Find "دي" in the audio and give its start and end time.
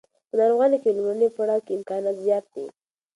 2.53-2.65